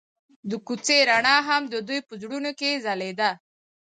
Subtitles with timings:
[0.49, 3.31] د کوڅه رڼا هم د دوی په زړونو کې ځلېده.